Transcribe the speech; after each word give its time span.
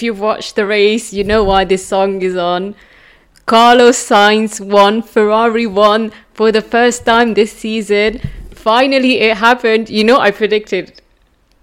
If 0.00 0.04
you've 0.04 0.20
watched 0.20 0.54
the 0.54 0.64
race, 0.64 1.12
you 1.12 1.24
know 1.24 1.42
why 1.42 1.64
this 1.64 1.84
song 1.84 2.22
is 2.22 2.36
on. 2.36 2.76
Carlos 3.46 3.96
Sainz 3.96 4.60
won, 4.60 5.02
Ferrari 5.02 5.66
won 5.66 6.12
for 6.34 6.52
the 6.52 6.62
first 6.62 7.04
time 7.04 7.34
this 7.34 7.50
season. 7.50 8.20
Finally, 8.52 9.18
it 9.18 9.38
happened. 9.38 9.90
You 9.90 10.04
know, 10.04 10.20
I 10.20 10.30
predicted 10.30 11.02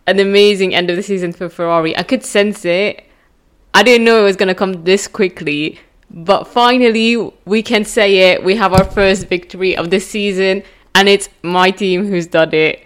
an 0.05 0.19
amazing 0.19 0.75
end 0.75 0.89
of 0.89 0.97
the 0.97 1.01
season 1.01 1.31
for 1.31 1.47
Ferrari. 1.47 1.95
I 1.95 2.03
could 2.03 2.25
sense 2.25 2.65
it. 2.65 3.05
I 3.73 3.83
didn't 3.83 4.03
know 4.03 4.19
it 4.19 4.23
was 4.23 4.35
going 4.35 4.49
to 4.49 4.53
come 4.53 4.83
this 4.83 5.07
quickly. 5.07 5.79
But 6.09 6.43
finally, 6.43 7.31
we 7.45 7.63
can 7.63 7.85
say 7.85 8.33
it. 8.33 8.43
We 8.43 8.57
have 8.57 8.73
our 8.73 8.83
first 8.83 9.27
victory 9.27 9.77
of 9.77 9.91
the 9.91 10.01
season, 10.01 10.63
and 10.93 11.07
it's 11.07 11.29
my 11.41 11.71
team 11.71 12.05
who's 12.05 12.27
done 12.27 12.53
it. 12.53 12.85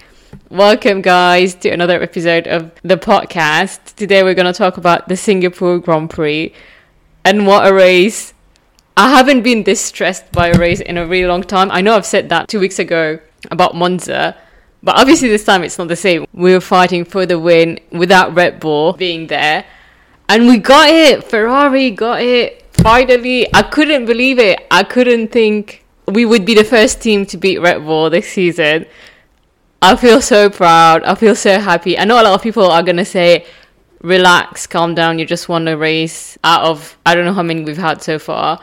Welcome, 0.50 1.02
guys, 1.02 1.56
to 1.56 1.70
another 1.70 2.02
episode 2.02 2.48
of 2.48 2.72
the 2.84 2.98
podcast. 2.98 3.96
Today, 3.96 4.22
we're 4.22 4.36
going 4.36 4.52
to 4.52 4.58
talk 4.58 4.78
about 4.78 5.08
the 5.08 5.18
Singapore 5.18 5.80
Grand 5.80 6.12
Prix. 6.12 6.54
And 7.26 7.48
what 7.48 7.68
a 7.68 7.74
race! 7.74 8.34
I 8.96 9.10
haven't 9.10 9.42
been 9.42 9.64
this 9.64 9.82
stressed 9.82 10.32
by 10.32 10.50
a 10.50 10.58
race 10.58 10.82
in 10.82 10.98
a 10.98 11.08
really 11.08 11.28
long 11.28 11.42
time. 11.42 11.72
I 11.72 11.82
know 11.82 11.96
I've 11.96 12.06
said 12.06 12.30
that 12.30 12.48
two 12.48 12.60
weeks 12.60 12.78
ago 12.78 13.20
about 13.50 13.76
Monza, 13.76 14.38
but 14.84 14.98
obviously 14.98 15.30
this 15.30 15.46
time 15.46 15.64
it's 15.64 15.78
not 15.80 15.88
the 15.88 15.96
same. 15.96 16.28
We 16.32 16.54
were 16.54 16.62
fighting 16.62 17.06
for 17.06 17.26
the 17.26 17.40
win 17.40 17.80
without 17.92 18.36
Red 18.36 18.60
Bull 18.60 18.94
being 18.94 19.28
there. 19.28 19.66
And 20.28 20.48
we 20.48 20.58
got 20.58 20.90
it! 20.90 21.24
Ferrari 21.24 21.90
got 21.90 22.22
it! 22.22 22.68
Finally! 22.74 23.48
I 23.54 23.64
couldn't 23.64 24.06
believe 24.06 24.38
it. 24.38 24.68
I 24.70 24.84
couldn't 24.84 25.30
think 25.32 25.86
we 26.08 26.26
would 26.26 26.46
be 26.46 26.54
the 26.54 26.64
first 26.64 27.02
team 27.02 27.26
to 27.28 27.38
beat 27.38 27.60
Red 27.60 27.84
Bull 27.84 28.10
this 28.10 28.28
season. 28.28 28.86
I 29.82 29.96
feel 29.96 30.22
so 30.22 30.50
proud. 30.50 31.04
I 31.04 31.16
feel 31.16 31.36
so 31.36 31.58
happy. 31.60 31.98
I 31.98 32.04
know 32.04 32.22
a 32.22 32.24
lot 32.24 32.34
of 32.34 32.42
people 32.42 32.70
are 32.70 32.84
gonna 32.84 33.06
say, 33.06 33.46
relax, 34.02 34.68
calm 34.68 34.94
down, 34.94 35.20
you 35.20 35.26
just 35.26 35.48
won 35.48 35.68
a 35.68 35.78
race 35.78 36.38
out 36.44 36.64
of 36.64 36.98
I 37.06 37.16
don't 37.16 37.26
know 37.26 37.34
how 37.34 37.44
many 37.44 37.64
we've 37.64 37.78
had 37.78 38.02
so 38.02 38.20
far, 38.20 38.60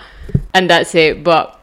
and 0.53 0.69
that's 0.69 0.95
it. 0.95 1.25
But 1.25 1.59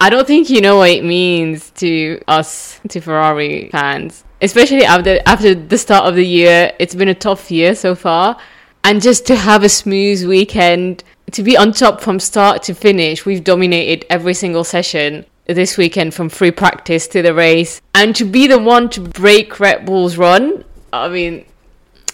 I 0.00 0.10
don't 0.10 0.26
think 0.26 0.50
you 0.50 0.60
know 0.60 0.78
what 0.78 0.90
it 0.90 1.04
means 1.04 1.70
to 1.76 2.20
us, 2.26 2.80
to 2.88 3.00
Ferrari 3.00 3.68
fans, 3.70 4.24
especially 4.42 4.84
after 4.84 5.20
after 5.24 5.54
the 5.54 5.78
start 5.78 6.06
of 6.06 6.16
the 6.16 6.26
year. 6.26 6.72
It's 6.80 6.94
been 6.94 7.08
a 7.08 7.14
tough 7.14 7.48
year 7.50 7.76
so 7.76 7.94
far, 7.94 8.36
and 8.82 9.00
just 9.00 9.24
to 9.26 9.36
have 9.36 9.62
a 9.62 9.68
smooth 9.68 10.26
weekend, 10.26 11.04
to 11.30 11.44
be 11.44 11.56
on 11.56 11.70
top 11.70 12.00
from 12.00 12.18
start 12.18 12.64
to 12.64 12.74
finish, 12.74 13.24
we've 13.24 13.44
dominated 13.44 14.04
every 14.10 14.34
single 14.34 14.64
session 14.64 15.26
this 15.46 15.76
weekend 15.76 16.14
from 16.14 16.28
free 16.28 16.50
practice 16.50 17.06
to 17.08 17.22
the 17.22 17.34
race, 17.34 17.80
and 17.94 18.14
to 18.16 18.24
be 18.24 18.46
the 18.46 18.58
one 18.58 18.88
to 18.90 19.00
break 19.00 19.58
Red 19.60 19.86
Bull's 19.86 20.16
run. 20.16 20.64
I 20.92 21.08
mean, 21.08 21.44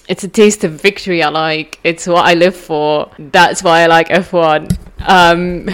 it's 0.08 0.24
a 0.24 0.28
taste 0.28 0.64
of 0.64 0.72
victory 0.72 1.22
I 1.22 1.28
like. 1.28 1.80
It's 1.84 2.06
what 2.06 2.26
I 2.26 2.34
live 2.34 2.56
for. 2.56 3.10
That's 3.18 3.62
why 3.62 3.82
I 3.82 3.86
like 3.86 4.08
F1. 4.08 4.76
Um, 5.08 5.68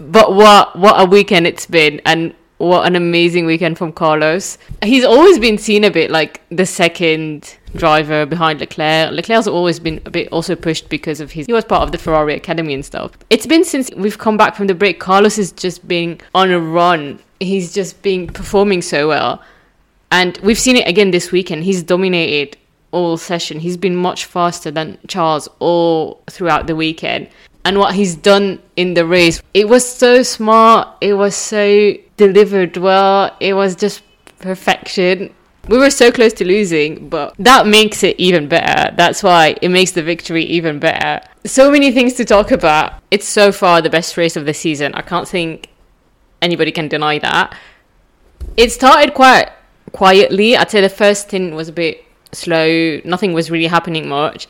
but 0.00 0.34
what 0.34 0.78
what 0.78 1.00
a 1.00 1.04
weekend 1.04 1.46
it's 1.46 1.66
been, 1.66 2.00
and 2.04 2.34
what 2.58 2.86
an 2.86 2.96
amazing 2.96 3.46
weekend 3.46 3.78
from 3.78 3.92
Carlos. 3.92 4.58
He's 4.82 5.04
always 5.04 5.38
been 5.38 5.58
seen 5.58 5.84
a 5.84 5.90
bit 5.90 6.10
like 6.10 6.40
the 6.50 6.66
second 6.66 7.56
driver 7.76 8.26
behind 8.26 8.60
Leclerc. 8.60 9.12
Leclerc's 9.12 9.46
always 9.46 9.78
been 9.78 10.00
a 10.04 10.10
bit 10.10 10.28
also 10.32 10.56
pushed 10.56 10.88
because 10.88 11.20
of 11.20 11.30
his 11.32 11.46
he 11.46 11.52
was 11.52 11.64
part 11.64 11.82
of 11.82 11.92
the 11.92 11.98
Ferrari 11.98 12.34
Academy 12.34 12.74
and 12.74 12.84
stuff. 12.84 13.12
It's 13.30 13.46
been 13.46 13.64
since 13.64 13.90
we've 13.96 14.18
come 14.18 14.36
back 14.36 14.56
from 14.56 14.66
the 14.66 14.74
break. 14.74 14.98
Carlos 14.98 15.38
is 15.38 15.52
just 15.52 15.86
being 15.86 16.20
on 16.34 16.50
a 16.50 16.60
run. 16.60 17.20
He's 17.40 17.72
just 17.72 18.02
been 18.02 18.26
performing 18.26 18.82
so 18.82 19.08
well. 19.08 19.42
And 20.10 20.36
we've 20.38 20.58
seen 20.58 20.76
it 20.76 20.88
again 20.88 21.10
this 21.10 21.30
weekend. 21.30 21.64
He's 21.64 21.82
dominated 21.82 22.56
all 22.90 23.16
session. 23.16 23.60
He's 23.60 23.76
been 23.76 23.94
much 23.94 24.24
faster 24.24 24.70
than 24.70 24.98
Charles 25.06 25.48
all 25.58 26.22
throughout 26.30 26.66
the 26.66 26.74
weekend. 26.74 27.28
And 27.68 27.78
what 27.78 27.94
he's 27.94 28.16
done 28.16 28.62
in 28.76 28.94
the 28.94 29.04
race, 29.04 29.42
it 29.52 29.68
was 29.68 29.86
so 29.86 30.22
smart. 30.22 30.88
It 31.02 31.12
was 31.12 31.36
so 31.36 31.92
delivered 32.16 32.78
well. 32.78 33.36
It 33.40 33.52
was 33.52 33.76
just 33.76 34.02
perfection. 34.38 35.34
We 35.68 35.76
were 35.76 35.90
so 35.90 36.10
close 36.10 36.32
to 36.40 36.46
losing, 36.46 37.10
but 37.10 37.34
that 37.38 37.66
makes 37.66 38.02
it 38.02 38.18
even 38.18 38.48
better. 38.48 38.96
That's 38.96 39.22
why 39.22 39.54
it 39.60 39.68
makes 39.68 39.90
the 39.90 40.02
victory 40.02 40.44
even 40.44 40.78
better. 40.78 41.20
So 41.44 41.70
many 41.70 41.92
things 41.92 42.14
to 42.14 42.24
talk 42.24 42.52
about. 42.52 43.02
It's 43.10 43.28
so 43.28 43.52
far 43.52 43.82
the 43.82 43.90
best 43.90 44.16
race 44.16 44.34
of 44.34 44.46
the 44.46 44.54
season. 44.54 44.94
I 44.94 45.02
can't 45.02 45.28
think 45.28 45.68
anybody 46.40 46.72
can 46.72 46.88
deny 46.88 47.18
that. 47.18 47.54
It 48.56 48.72
started 48.72 49.12
quite 49.12 49.50
quietly. 49.92 50.56
I'd 50.56 50.70
say 50.70 50.80
the 50.80 50.88
first 50.88 51.28
stint 51.28 51.52
was 51.52 51.68
a 51.68 51.72
bit 51.72 52.02
slow. 52.32 53.02
Nothing 53.04 53.34
was 53.34 53.50
really 53.50 53.66
happening 53.66 54.08
much. 54.08 54.48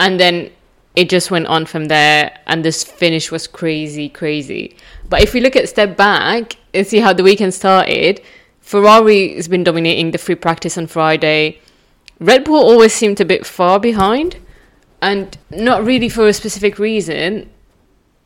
And 0.00 0.18
then 0.18 0.50
it 0.96 1.10
just 1.10 1.30
went 1.30 1.46
on 1.46 1.66
from 1.66 1.84
there. 1.84 2.38
And 2.46 2.64
this 2.64 2.82
finish 2.82 3.30
was 3.30 3.46
crazy, 3.46 4.08
crazy. 4.08 4.76
But 5.08 5.22
if 5.22 5.34
we 5.34 5.40
look 5.40 5.54
at 5.54 5.68
step 5.68 5.96
back 5.96 6.56
and 6.74 6.86
see 6.86 6.98
how 6.98 7.12
the 7.12 7.22
weekend 7.22 7.54
started, 7.54 8.22
Ferrari 8.60 9.34
has 9.36 9.46
been 9.46 9.62
dominating 9.62 10.10
the 10.10 10.18
free 10.18 10.34
practice 10.34 10.76
on 10.76 10.86
Friday. 10.86 11.60
Red 12.18 12.44
Bull 12.44 12.56
always 12.56 12.94
seemed 12.94 13.20
a 13.20 13.24
bit 13.24 13.46
far 13.46 13.78
behind. 13.78 14.38
And 15.02 15.36
not 15.50 15.84
really 15.84 16.08
for 16.08 16.26
a 16.26 16.32
specific 16.32 16.78
reason. 16.78 17.50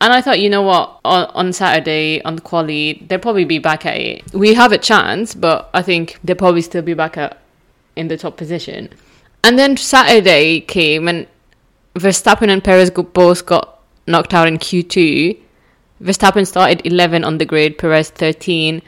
And 0.01 0.13
I 0.15 0.23
thought, 0.23 0.41
you 0.41 0.49
know 0.49 0.63
what, 0.63 0.99
on, 1.05 1.27
on 1.35 1.53
Saturday, 1.53 2.23
on 2.23 2.37
the 2.37 2.41
quali, 2.41 3.05
they'll 3.07 3.19
probably 3.19 3.45
be 3.45 3.59
back 3.59 3.85
at 3.85 3.97
it. 3.97 4.33
We 4.33 4.55
have 4.55 4.73
a 4.73 4.79
chance, 4.79 5.35
but 5.35 5.69
I 5.75 5.83
think 5.83 6.19
they'll 6.25 6.37
probably 6.37 6.63
still 6.63 6.81
be 6.81 6.95
back 6.95 7.19
at 7.19 7.39
in 7.97 8.09
the 8.09 8.17
top 8.17 8.37
position. 8.39 8.89
And 9.45 9.59
then 9.59 9.77
Saturday 9.77 10.61
came 10.61 11.07
and 11.09 11.27
Verstappen 11.95 12.49
and 12.49 12.63
Perez 12.63 12.91
both 12.91 13.47
got 13.47 13.81
knocked 14.07 14.35
out 14.35 14.49
in 14.49 14.59
Q2. 14.59 15.39
Verstappen 16.03 16.47
started 16.47 16.83
11 16.85 17.25
on 17.25 17.39
the 17.39 17.45
grid, 17.45 17.79
Perez 17.79 18.11
13. 18.11 18.83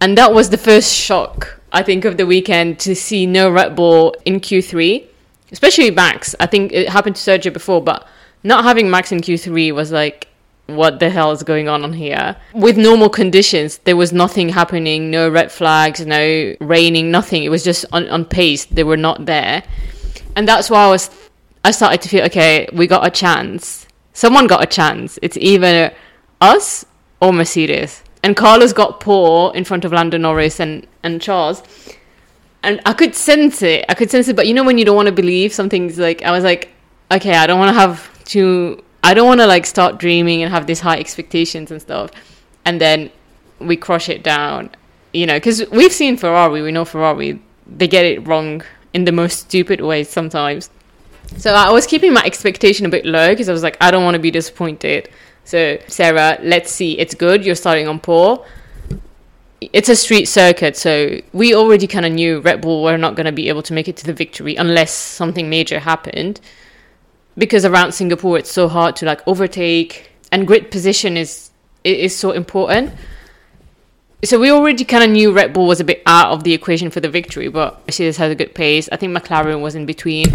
And 0.00 0.18
that 0.18 0.32
was 0.32 0.50
the 0.50 0.58
first 0.58 0.94
shock, 0.94 1.60
I 1.72 1.82
think, 1.82 2.04
of 2.04 2.16
the 2.16 2.26
weekend 2.26 2.78
to 2.80 2.94
see 2.94 3.26
no 3.26 3.50
Red 3.50 3.74
Bull 3.74 4.14
in 4.24 4.40
Q3, 4.40 5.06
especially 5.52 5.90
Max. 5.90 6.34
I 6.38 6.46
think 6.46 6.72
it 6.72 6.88
happened 6.88 7.16
to 7.16 7.22
Sergio 7.22 7.52
before, 7.52 7.82
but 7.82 8.06
not 8.44 8.64
having 8.64 8.90
Max 8.90 9.10
in 9.10 9.20
Q3 9.20 9.74
was 9.74 9.90
like, 9.90 10.28
what 10.66 10.98
the 10.98 11.10
hell 11.10 11.30
is 11.30 11.42
going 11.42 11.68
on 11.68 11.82
on 11.84 11.92
here? 11.92 12.36
With 12.52 12.76
normal 12.76 13.08
conditions, 13.08 13.78
there 13.78 13.96
was 13.96 14.12
nothing 14.12 14.48
happening, 14.48 15.10
no 15.10 15.28
red 15.28 15.50
flags, 15.50 16.04
no 16.04 16.54
raining, 16.60 17.10
nothing. 17.10 17.44
It 17.44 17.50
was 17.50 17.64
just 17.64 17.84
on, 17.92 18.08
on 18.08 18.24
pace. 18.24 18.66
They 18.66 18.84
were 18.84 18.96
not 18.96 19.26
there. 19.26 19.62
And 20.34 20.46
that's 20.46 20.68
why 20.68 20.84
I 20.84 20.90
was 20.90 21.08
I 21.66 21.72
started 21.72 22.00
to 22.02 22.08
feel 22.08 22.24
okay, 22.26 22.68
we 22.72 22.86
got 22.86 23.04
a 23.04 23.10
chance. 23.10 23.88
Someone 24.12 24.46
got 24.46 24.62
a 24.62 24.66
chance. 24.66 25.18
It's 25.20 25.36
either 25.36 25.92
us 26.40 26.86
or 27.20 27.32
Mercedes. 27.32 28.04
And 28.22 28.36
Carlos 28.36 28.72
got 28.72 29.00
pole 29.00 29.50
in 29.50 29.64
front 29.64 29.84
of 29.84 29.92
Lando 29.92 30.16
Norris 30.16 30.60
and, 30.60 30.86
and 31.02 31.20
Charles. 31.20 31.64
And 32.62 32.80
I 32.86 32.92
could 32.92 33.16
sense 33.16 33.62
it. 33.62 33.84
I 33.88 33.94
could 33.94 34.12
sense 34.12 34.28
it, 34.28 34.36
but 34.36 34.46
you 34.46 34.54
know 34.54 34.62
when 34.62 34.78
you 34.78 34.84
don't 34.84 34.94
want 34.94 35.06
to 35.06 35.12
believe 35.22 35.52
something's 35.52 35.98
like 35.98 36.22
I 36.22 36.30
was 36.30 36.44
like, 36.44 36.70
okay, 37.10 37.34
I 37.34 37.48
don't 37.48 37.58
want 37.58 37.74
to 37.74 37.80
have 37.80 38.24
too 38.24 38.84
I 39.02 39.12
don't 39.14 39.26
want 39.26 39.40
to 39.40 39.48
like 39.48 39.66
start 39.66 39.98
dreaming 39.98 40.44
and 40.44 40.52
have 40.52 40.68
these 40.68 40.78
high 40.78 41.00
expectations 41.00 41.72
and 41.72 41.82
stuff, 41.82 42.12
and 42.64 42.80
then 42.80 43.10
we 43.58 43.76
crush 43.76 44.08
it 44.08 44.22
down, 44.22 44.70
you 45.12 45.26
know, 45.26 45.34
because 45.34 45.68
we've 45.70 45.92
seen 45.92 46.16
Ferrari, 46.16 46.62
we 46.62 46.70
know 46.70 46.84
Ferrari, 46.84 47.42
they 47.66 47.88
get 47.88 48.04
it 48.04 48.24
wrong 48.24 48.62
in 48.92 49.04
the 49.04 49.12
most 49.12 49.40
stupid 49.40 49.80
ways 49.80 50.08
sometimes. 50.08 50.70
So 51.36 51.52
I 51.52 51.70
was 51.70 51.86
keeping 51.86 52.12
my 52.12 52.22
expectation 52.24 52.86
a 52.86 52.88
bit 52.88 53.04
low 53.04 53.30
because 53.30 53.48
I 53.48 53.52
was 53.52 53.62
like, 53.62 53.76
I 53.80 53.90
don't 53.90 54.04
want 54.04 54.14
to 54.14 54.20
be 54.20 54.30
disappointed. 54.30 55.08
So 55.44 55.78
Sarah, 55.86 56.38
let's 56.42 56.70
see, 56.70 56.98
it's 56.98 57.14
good. 57.14 57.44
You're 57.44 57.54
starting 57.54 57.88
on 57.88 58.00
pole. 58.00 58.46
It's 59.60 59.88
a 59.88 59.96
street 59.96 60.26
circuit, 60.26 60.76
so 60.76 61.20
we 61.32 61.54
already 61.54 61.86
kind 61.86 62.04
of 62.04 62.12
knew 62.12 62.40
Red 62.40 62.60
Bull 62.60 62.82
were 62.82 62.98
not 62.98 63.14
going 63.16 63.26
to 63.26 63.32
be 63.32 63.48
able 63.48 63.62
to 63.62 63.72
make 63.72 63.88
it 63.88 63.96
to 63.96 64.04
the 64.04 64.12
victory 64.12 64.54
unless 64.56 64.92
something 64.92 65.48
major 65.48 65.78
happened 65.78 66.40
because 67.38 67.64
around 67.64 67.92
Singapore 67.92 68.38
it's 68.38 68.50
so 68.50 68.68
hard 68.68 68.96
to 68.96 69.06
like 69.06 69.26
overtake 69.26 70.10
and 70.32 70.46
grid 70.46 70.70
position 70.70 71.16
is 71.16 71.50
is 71.84 72.16
so 72.16 72.32
important. 72.32 72.92
So 74.24 74.40
we 74.40 74.50
already 74.50 74.84
kind 74.84 75.04
of 75.04 75.10
knew 75.10 75.30
Red 75.30 75.52
Bull 75.52 75.66
was 75.66 75.78
a 75.78 75.84
bit 75.84 76.02
out 76.06 76.32
of 76.32 76.42
the 76.42 76.52
equation 76.52 76.90
for 76.90 77.00
the 77.00 77.08
victory, 77.08 77.48
but 77.48 77.86
Mercedes 77.86 78.16
had 78.16 78.30
a 78.30 78.34
good 78.34 78.54
pace. 78.54 78.88
I 78.90 78.96
think 78.96 79.16
McLaren 79.16 79.60
was 79.60 79.74
in 79.74 79.86
between, 79.86 80.26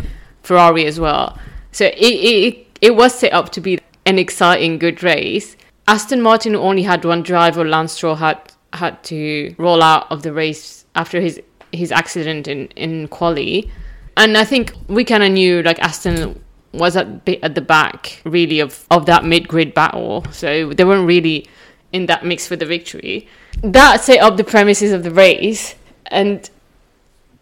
Ferrari 0.44 0.86
as 0.86 1.00
well. 1.00 1.38
So 1.72 1.86
it 1.86 1.96
it 1.98 2.68
it 2.82 2.96
was 2.96 3.14
set 3.14 3.34
up 3.34 3.52
to 3.54 3.62
be 3.62 3.80
an 4.06 4.20
exciting, 4.20 4.80
good 4.80 5.04
race. 5.04 5.56
Aston 5.88 6.22
Martin 6.22 6.56
only 6.56 6.84
had 6.84 7.04
one 7.06 7.24
driver. 7.24 7.66
Lance 7.66 7.94
Stroll 7.94 8.16
had 8.16 8.40
had 8.74 9.04
to 9.04 9.54
roll 9.58 9.84
out 9.84 10.10
of 10.12 10.24
the 10.24 10.34
race 10.34 10.86
after 10.96 11.20
his 11.20 11.42
his 11.72 11.92
accident 11.92 12.48
in 12.48 12.68
in 12.76 13.08
quali, 13.08 13.72
and 14.18 14.38
I 14.38 14.44
think 14.44 14.74
we 14.88 15.04
kind 15.04 15.24
of 15.24 15.32
knew 15.32 15.62
like 15.64 15.80
Aston 15.80 16.44
was 16.74 16.96
at 16.96 17.26
bit 17.26 17.40
at 17.44 17.56
the 17.56 17.62
back 17.62 18.22
really 18.24 18.60
of 18.60 18.86
of 18.90 19.06
that 19.06 19.26
mid 19.26 19.48
grid 19.48 19.74
battle. 19.74 20.26
So 20.32 20.74
they 20.74 20.86
weren't 20.86 21.08
really 21.08 21.48
in 21.92 22.06
that 22.06 22.26
mix 22.26 22.48
for 22.48 22.56
the 22.56 22.66
victory. 22.66 23.28
That 23.62 24.02
set 24.02 24.20
up 24.22 24.38
the 24.38 24.44
premises 24.44 24.92
of 24.92 25.04
the 25.04 25.12
race, 25.12 25.76
and 26.08 26.50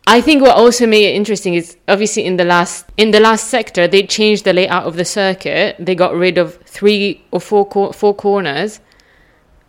I 0.07 0.21
think 0.21 0.41
what 0.41 0.55
also 0.55 0.87
made 0.87 1.05
it 1.05 1.15
interesting 1.15 1.53
is 1.53 1.77
obviously 1.87 2.25
in 2.25 2.37
the 2.37 2.43
last 2.43 2.85
in 2.97 3.11
the 3.11 3.19
last 3.19 3.47
sector 3.47 3.87
they 3.87 4.03
changed 4.03 4.43
the 4.43 4.53
layout 4.53 4.85
of 4.85 4.95
the 4.95 5.05
circuit. 5.05 5.75
They 5.79 5.95
got 5.95 6.15
rid 6.15 6.37
of 6.37 6.55
three 6.63 7.23
or 7.31 7.39
four 7.39 7.65
cor- 7.65 7.93
four 7.93 8.15
corners, 8.15 8.79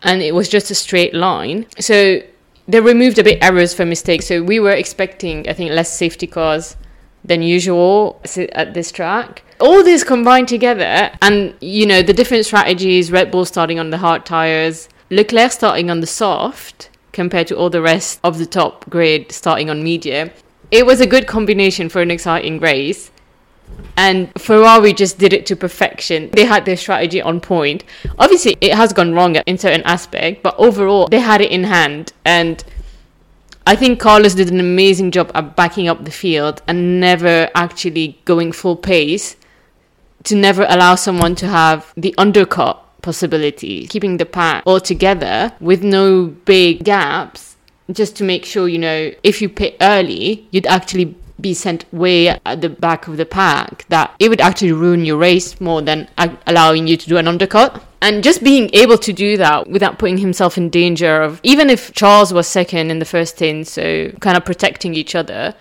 and 0.01 0.21
it 0.21 0.33
was 0.33 0.49
just 0.49 0.71
a 0.71 0.75
straight 0.75 1.13
line. 1.13 1.67
So 1.79 2.21
they 2.67 2.79
removed 2.79 3.19
a 3.19 3.23
bit 3.23 3.43
errors 3.43 3.73
for 3.73 3.85
mistakes. 3.85 4.25
So 4.25 4.41
we 4.41 4.59
were 4.59 4.71
expecting, 4.71 5.47
I 5.47 5.53
think, 5.53 5.71
less 5.71 5.95
safety 5.95 6.27
cars 6.27 6.75
than 7.23 7.43
usual 7.43 8.19
at 8.53 8.73
this 8.73 8.91
track. 8.91 9.43
All 9.59 9.83
this 9.83 10.03
combined 10.03 10.47
together, 10.47 11.11
and 11.21 11.53
you 11.61 11.85
know 11.85 12.01
the 12.01 12.13
different 12.13 12.45
strategies: 12.47 13.11
Red 13.11 13.29
Bull 13.29 13.45
starting 13.45 13.79
on 13.79 13.91
the 13.91 13.99
hard 13.99 14.25
tires, 14.25 14.89
Leclerc 15.11 15.51
starting 15.51 15.91
on 15.91 15.99
the 15.99 16.07
soft 16.07 16.89
compared 17.11 17.47
to 17.47 17.57
all 17.57 17.69
the 17.69 17.81
rest 17.81 18.19
of 18.23 18.37
the 18.37 18.45
top 18.45 18.89
grid 18.89 19.31
starting 19.31 19.69
on 19.69 19.83
media. 19.83 20.31
It 20.71 20.85
was 20.85 21.01
a 21.01 21.07
good 21.07 21.27
combination 21.27 21.89
for 21.89 22.01
an 22.01 22.11
exciting 22.11 22.59
race. 22.59 23.11
And 23.97 24.31
Ferrari 24.37 24.93
just 24.93 25.17
did 25.17 25.33
it 25.33 25.45
to 25.47 25.55
perfection. 25.55 26.29
They 26.31 26.45
had 26.45 26.65
their 26.65 26.77
strategy 26.77 27.21
on 27.21 27.39
point. 27.39 27.83
Obviously, 28.19 28.57
it 28.61 28.73
has 28.73 28.93
gone 28.93 29.13
wrong 29.13 29.35
in 29.35 29.57
certain 29.57 29.81
aspect, 29.83 30.43
but 30.43 30.55
overall, 30.57 31.07
they 31.07 31.19
had 31.19 31.41
it 31.41 31.51
in 31.51 31.65
hand. 31.65 32.13
And 32.25 32.63
I 33.65 33.75
think 33.75 33.99
Carlos 33.99 34.33
did 34.33 34.49
an 34.51 34.59
amazing 34.59 35.11
job 35.11 35.31
at 35.33 35.55
backing 35.55 35.87
up 35.87 36.03
the 36.03 36.11
field 36.11 36.61
and 36.67 36.99
never 36.99 37.49
actually 37.53 38.19
going 38.25 38.51
full 38.51 38.75
pace 38.75 39.35
to 40.23 40.35
never 40.35 40.65
allow 40.69 40.95
someone 40.95 41.35
to 41.35 41.47
have 41.47 41.93
the 41.95 42.13
undercut 42.17 42.83
possibility, 43.01 43.87
keeping 43.87 44.17
the 44.17 44.25
pack 44.25 44.63
all 44.65 44.79
together 44.79 45.51
with 45.59 45.83
no 45.83 46.25
big 46.25 46.83
gaps, 46.83 47.55
just 47.91 48.15
to 48.17 48.23
make 48.23 48.45
sure, 48.45 48.67
you 48.67 48.79
know, 48.79 49.11
if 49.23 49.41
you 49.41 49.49
pit 49.49 49.75
early, 49.81 50.47
you'd 50.51 50.67
actually 50.67 51.15
be 51.39 51.53
sent 51.53 51.91
way 51.91 52.29
at 52.29 52.61
the 52.61 52.69
back 52.69 53.07
of 53.07 53.17
the 53.17 53.25
pack 53.25 53.85
that 53.89 54.13
it 54.19 54.29
would 54.29 54.39
actually 54.39 54.71
ruin 54.71 55.03
your 55.03 55.17
race 55.17 55.59
more 55.59 55.81
than 55.81 56.07
allowing 56.45 56.87
you 56.87 56.95
to 56.95 57.09
do 57.09 57.17
an 57.17 57.27
undercut. 57.27 57.83
And 58.03 58.23
just 58.23 58.43
being 58.43 58.69
able 58.73 58.97
to 58.99 59.11
do 59.11 59.37
that 59.37 59.67
without 59.67 59.99
putting 59.99 60.19
himself 60.19 60.57
in 60.57 60.69
danger 60.69 61.21
of, 61.21 61.39
even 61.43 61.69
if 61.69 61.93
Charles 61.93 62.31
was 62.31 62.47
second 62.47 62.91
in 62.91 62.99
the 62.99 63.05
first 63.05 63.35
stint, 63.35 63.67
so 63.67 64.11
kind 64.19 64.37
of 64.37 64.45
protecting 64.45 64.93
each 64.93 65.15
other, 65.15 65.55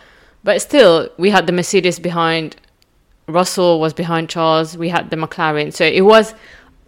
but 0.45 0.63
still, 0.63 1.11
we 1.19 1.31
had 1.31 1.47
the 1.47 1.53
Mercedes 1.53 1.99
behind, 1.99 2.57
Russell 3.27 3.81
was 3.81 3.93
behind 3.93 4.31
Charles, 4.31 4.77
we 4.77 4.89
had 4.89 5.11
the 5.11 5.17
McLaren. 5.17 5.73
So 5.73 5.85
it 5.85 6.03
was 6.03 6.35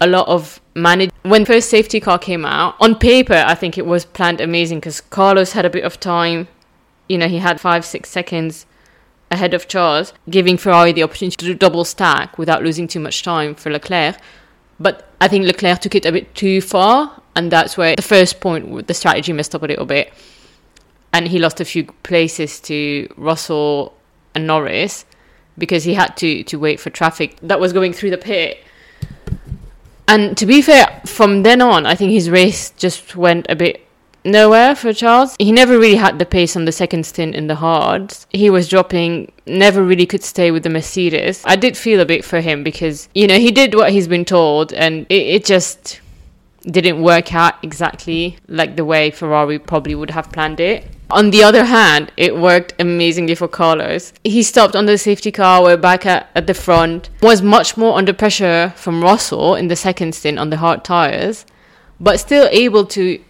a 0.03 0.07
lot 0.07 0.27
of 0.27 0.61
manage 0.75 1.11
when 1.23 1.45
first 1.45 1.71
safety 1.71 2.01
car 2.01 2.19
came 2.19 2.45
out 2.45 2.75
on 2.81 2.97
paper 2.97 3.45
i 3.47 3.55
think 3.55 3.79
it 3.79 3.87
was 3.87 4.05
planned 4.05 4.41
amazing 4.41 4.81
because 4.81 5.01
carlos 5.01 5.53
had 5.53 5.65
a 5.65 5.71
bit 5.71 5.85
of 5.85 5.99
time. 6.01 6.49
You 7.09 7.19
know 7.19 7.29
he 7.29 7.39
had 7.39 7.61
five 7.61 7.85
six 7.85 8.11
seconds 8.11 8.67
ahead 9.31 9.55
of 9.55 9.69
charles 9.69 10.13
giving 10.29 10.57
ferrari 10.57 10.93
the 10.93 11.05
opportunity 11.05 11.37
to 11.37 11.45
do 11.45 11.55
double 11.55 11.85
stack 11.85 12.37
without 12.37 12.63
losing 12.63 12.89
too 12.89 13.01
much 13.01 13.23
time 13.23 13.55
for 13.55 13.71
leclerc. 13.71 14.17
But 14.81 15.09
i 15.21 15.29
think 15.29 15.45
leclerc 15.45 15.79
took 15.81 15.95
it 15.95 16.05
a 16.05 16.13
bit 16.13 16.35
too 16.35 16.61
far 16.61 17.23
and 17.37 17.53
that's 17.53 17.77
where 17.77 17.95
the 17.95 18.03
first 18.03 18.41
point 18.41 18.87
the 18.89 18.95
strategy 18.95 19.33
messed 19.33 19.55
up 19.55 19.63
a 19.63 19.67
little 19.67 19.87
bit. 19.87 20.13
And 21.15 21.29
he 21.29 21.39
lost 21.39 21.61
a 21.61 21.65
few 21.65 21.85
places 22.11 22.59
to 22.61 23.13
russell 23.17 23.95
and 24.35 24.47
norris 24.47 25.05
because 25.59 25.85
he 25.85 25.95
had 25.95 26.17
to 26.17 26.43
to 26.45 26.59
wait 26.59 26.81
for 26.81 26.91
traffic 26.91 27.37
that 27.43 27.61
was 27.61 27.73
going 27.73 27.93
through 27.93 28.11
the 28.11 28.19
pit 28.19 28.65
and 30.09 30.37
to 30.37 30.47
be 30.47 30.63
fair, 30.63 31.01
from 31.07 31.43
then 31.43 31.61
on, 31.61 31.87
I 31.87 31.95
think 31.95 32.13
his 32.13 32.31
race 32.31 32.71
just 32.71 33.17
went 33.17 33.47
a 33.49 33.57
bit 33.57 33.87
nowhere 34.25 34.75
for 34.75 34.93
Charles. 34.93 35.37
He 35.39 35.53
never 35.53 35.79
really 35.79 35.97
had 35.97 36.19
the 36.19 36.27
pace 36.27 36.57
on 36.57 36.65
the 36.65 36.73
second 36.73 37.07
stint 37.07 37.35
in 37.35 37.47
the 37.47 37.57
hard. 37.57 38.15
He 38.31 38.51
was 38.51 38.69
dropping, 38.69 39.33
never 39.47 39.83
really 39.83 40.07
could 40.07 40.23
stay 40.23 40.51
with 40.51 40.63
the 40.63 40.71
Mercedes. 40.71 41.43
I 41.45 41.57
did 41.57 41.77
feel 41.77 42.01
a 42.01 42.07
bit 42.07 42.25
for 42.25 42.41
him 42.41 42.63
because, 42.63 43.09
you 43.15 43.27
know, 43.27 43.39
he 43.39 43.51
did 43.51 43.75
what 43.75 43.93
he's 43.93 44.09
been 44.09 44.25
told 44.25 44.73
and 44.73 45.07
it, 45.09 45.27
it 45.27 45.45
just 45.45 46.01
didn't 46.63 47.03
work 47.03 47.35
out 47.35 47.55
exactly 47.63 48.37
like 48.47 48.77
the 48.77 48.85
way 48.85 49.11
Ferrari 49.11 49.59
probably 49.59 49.95
would 49.95 50.11
have 50.11 50.31
planned 50.31 50.61
it. 50.61 50.87
On 51.13 51.29
the 51.29 51.43
other 51.43 51.67
hand, 51.67 52.11
it 52.17 52.39
worked 52.39 52.73
amazingly 52.79 53.35
for 53.35 53.47
Carlos. 53.47 54.15
He 54.25 54.43
stopped 54.43 54.75
on 54.75 54.87
the 54.87 54.97
safety 54.97 55.31
car, 55.31 55.63
we're 55.63 55.77
back 55.77 56.07
at, 56.07 56.31
at 56.35 56.47
the 56.47 56.55
front, 56.55 57.11
was 57.21 57.43
much 57.43 57.77
more 57.77 57.99
under 57.99 58.15
pressure 58.15 58.73
from 58.77 59.03
Russell 59.03 59.55
in 59.55 59.69
the 59.69 59.77
second 59.77 60.15
stint 60.15 60.39
on 60.39 60.49
the 60.49 60.57
hard 60.57 60.85
tyres, 60.85 61.45
but 62.01 62.19
still 62.19 62.49
able 62.51 62.87
to 62.87 63.23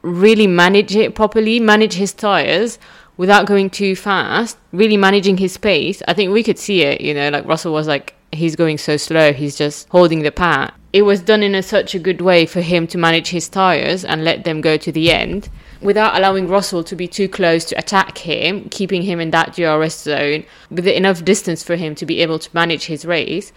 really 0.00 0.46
manage 0.46 0.96
it 0.96 1.14
properly, 1.14 1.60
manage 1.60 1.92
his 1.92 2.14
tyres 2.14 2.78
without 3.18 3.44
going 3.44 3.68
too 3.68 3.94
fast, 3.94 4.56
really 4.72 4.96
managing 4.96 5.36
his 5.36 5.58
pace. 5.58 6.02
I 6.08 6.14
think 6.14 6.32
we 6.32 6.42
could 6.42 6.58
see 6.58 6.80
it, 6.80 7.02
you 7.02 7.12
know, 7.12 7.28
like 7.28 7.44
Russell 7.44 7.74
was 7.74 7.86
like, 7.86 8.14
he's 8.32 8.56
going 8.56 8.78
so 8.78 8.96
slow, 8.96 9.34
he's 9.34 9.54
just 9.54 9.86
holding 9.90 10.22
the 10.22 10.32
pack. 10.32 10.72
It 10.92 11.02
was 11.02 11.22
done 11.22 11.42
in 11.42 11.54
a, 11.54 11.62
such 11.62 11.94
a 11.94 11.98
good 11.98 12.20
way 12.20 12.44
for 12.44 12.60
him 12.60 12.86
to 12.88 12.98
manage 12.98 13.28
his 13.28 13.48
tyres 13.48 14.04
and 14.04 14.24
let 14.24 14.44
them 14.44 14.60
go 14.60 14.76
to 14.76 14.92
the 14.92 15.10
end 15.10 15.48
without 15.80 16.16
allowing 16.16 16.48
Russell 16.48 16.84
to 16.84 16.94
be 16.94 17.08
too 17.08 17.28
close 17.28 17.64
to 17.66 17.78
attack 17.78 18.18
him, 18.18 18.68
keeping 18.68 19.02
him 19.02 19.18
in 19.18 19.30
that 19.30 19.54
DRS 19.54 19.98
zone 19.98 20.44
with 20.70 20.86
enough 20.86 21.24
distance 21.24 21.62
for 21.62 21.76
him 21.76 21.94
to 21.94 22.04
be 22.04 22.20
able 22.20 22.38
to 22.38 22.50
manage 22.52 22.86
his 22.86 23.06
race. 23.06 23.52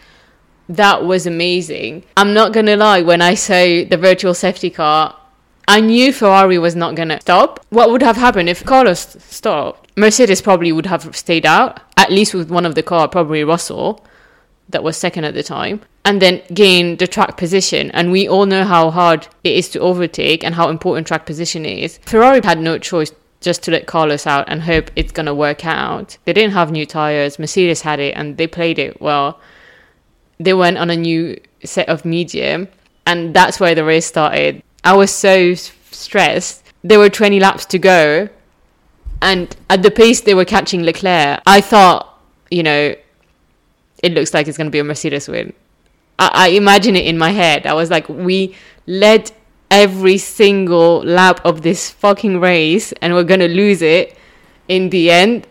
That 0.69 1.03
was 1.03 1.27
amazing. 1.27 2.05
I'm 2.15 2.33
not 2.33 2.53
gonna 2.53 2.77
lie, 2.77 3.01
when 3.01 3.21
I 3.21 3.35
saw 3.35 3.53
the 3.53 3.97
virtual 3.99 4.33
safety 4.33 4.69
car, 4.69 5.15
I 5.67 5.81
knew 5.81 6.13
Ferrari 6.13 6.57
was 6.57 6.75
not 6.75 6.95
gonna 6.95 7.19
stop. 7.19 7.63
What 7.69 7.91
would 7.91 8.01
have 8.01 8.15
happened 8.15 8.47
if 8.47 8.63
Carlos 8.63 9.17
stopped? 9.19 9.91
Mercedes 9.97 10.41
probably 10.41 10.71
would 10.71 10.85
have 10.85 11.15
stayed 11.15 11.45
out, 11.45 11.81
at 11.97 12.11
least 12.11 12.33
with 12.33 12.49
one 12.49 12.65
of 12.65 12.75
the 12.75 12.83
car, 12.83 13.07
probably 13.09 13.43
Russell 13.43 14.05
that 14.69 14.83
was 14.83 14.97
second 14.97 15.25
at 15.25 15.33
the 15.33 15.43
time, 15.43 15.81
and 16.03 16.21
then 16.21 16.41
gain 16.53 16.97
the 16.97 17.07
track 17.07 17.37
position. 17.37 17.91
And 17.91 18.11
we 18.11 18.27
all 18.27 18.45
know 18.45 18.63
how 18.63 18.91
hard 18.91 19.27
it 19.43 19.55
is 19.55 19.69
to 19.69 19.79
overtake 19.79 20.43
and 20.43 20.55
how 20.55 20.69
important 20.69 21.07
track 21.07 21.25
position 21.25 21.65
is. 21.65 21.99
Ferrari 21.99 22.41
had 22.43 22.59
no 22.59 22.77
choice 22.77 23.11
just 23.41 23.61
to 23.63 23.71
let 23.71 23.85
Carlos 23.85 24.25
out 24.25 24.45
and 24.47 24.63
hope 24.63 24.89
it's 24.95 25.11
going 25.11 25.27
to 25.27 25.35
work 25.35 25.65
out. 25.65 26.17
They 26.25 26.33
didn't 26.33 26.53
have 26.53 26.71
new 26.71 26.85
tires, 26.85 27.37
Mercedes 27.37 27.81
had 27.81 27.99
it, 27.99 28.15
and 28.15 28.37
they 28.37 28.47
played 28.47 28.79
it 28.79 28.99
well. 28.99 29.39
They 30.39 30.53
went 30.53 30.77
on 30.77 30.89
a 30.89 30.95
new 30.95 31.39
set 31.63 31.87
of 31.87 32.05
medium, 32.05 32.67
and 33.05 33.33
that's 33.33 33.59
where 33.59 33.75
the 33.75 33.83
race 33.83 34.07
started. 34.07 34.63
I 34.83 34.93
was 34.93 35.11
so 35.11 35.53
stressed. 35.53 36.63
There 36.83 36.99
were 36.99 37.09
20 37.09 37.39
laps 37.39 37.65
to 37.67 37.79
go, 37.79 38.29
and 39.21 39.55
at 39.69 39.83
the 39.83 39.91
pace 39.91 40.21
they 40.21 40.33
were 40.33 40.45
catching 40.45 40.83
Leclerc, 40.83 41.41
I 41.45 41.61
thought, 41.61 42.19
you 42.49 42.63
know, 42.63 42.95
it 44.03 44.13
looks 44.13 44.33
like 44.33 44.47
it's 44.47 44.57
going 44.57 44.67
to 44.67 44.71
be 44.71 44.79
a 44.79 44.83
Mercedes 44.83 45.27
win. 45.27 45.53
I, 46.19 46.31
I 46.33 46.47
imagine 46.49 46.95
it 46.95 47.05
in 47.05 47.17
my 47.17 47.31
head. 47.31 47.65
I 47.65 47.73
was 47.73 47.89
like, 47.89 48.07
we 48.09 48.55
led 48.87 49.31
every 49.71 50.17
single 50.17 51.03
lap 51.03 51.41
of 51.43 51.61
this 51.61 51.89
fucking 51.89 52.39
race 52.39 52.93
and 53.01 53.13
we're 53.13 53.23
going 53.23 53.39
to 53.39 53.47
lose 53.47 53.81
it 53.81 54.17
in 54.67 54.89
the 54.89 55.11
end. 55.11 55.47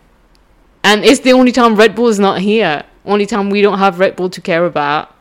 And 0.83 1.05
it's 1.05 1.21
the 1.21 1.33
only 1.33 1.53
time 1.53 1.77
Red 1.77 1.95
Bull 1.95 2.09
is 2.09 2.19
not 2.19 2.41
here. 2.41 2.85
Only 3.05 3.27
time 3.27 3.51
we 3.51 3.63
don't 3.63 3.79
have 3.79 3.99
Red 3.99 4.17
Bull 4.17 4.31
to 4.31 4.41
care 4.41 4.65
about. 4.65 5.15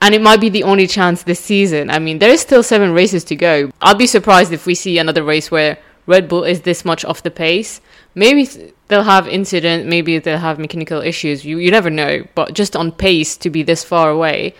And 0.00 0.14
it 0.14 0.20
might 0.20 0.40
be 0.40 0.48
the 0.50 0.62
only 0.62 0.86
chance 0.86 1.22
this 1.22 1.40
season. 1.40 1.90
I 1.90 1.98
mean, 1.98 2.18
there 2.18 2.30
is 2.30 2.40
still 2.40 2.62
seven 2.62 2.92
races 2.92 3.24
to 3.24 3.36
go. 3.36 3.70
I'll 3.80 3.94
be 3.94 4.06
surprised 4.06 4.52
if 4.52 4.66
we 4.66 4.74
see 4.74 4.98
another 4.98 5.22
race 5.22 5.50
where 5.50 5.78
Red 6.06 6.28
Bull 6.28 6.44
is 6.44 6.62
this 6.62 6.84
much 6.84 7.04
off 7.04 7.22
the 7.22 7.30
pace. 7.30 7.80
Maybe 8.14 8.72
they'll 8.88 9.02
have 9.02 9.28
incident, 9.28 9.86
maybe 9.86 10.18
they'll 10.18 10.38
have 10.38 10.58
mechanical 10.58 11.00
issues. 11.00 11.44
You 11.44 11.58
you 11.58 11.70
never 11.70 11.90
know. 11.90 12.24
But 12.34 12.54
just 12.54 12.76
on 12.76 12.92
pace 12.92 13.36
to 13.38 13.50
be 13.50 13.62
this 13.62 13.84
far 13.84 14.10
away, 14.10 14.54